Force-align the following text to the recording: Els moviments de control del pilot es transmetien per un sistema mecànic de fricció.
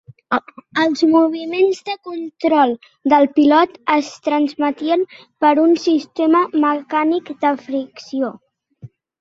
Els 0.83 1.01
moviments 1.09 1.81
de 1.89 1.95
control 2.07 2.73
del 3.13 3.29
pilot 3.37 3.77
es 3.97 4.09
transmetien 4.29 5.05
per 5.45 5.53
un 5.67 5.77
sistema 5.87 6.45
mecànic 6.67 7.33
de 7.47 7.57
fricció. 7.69 8.35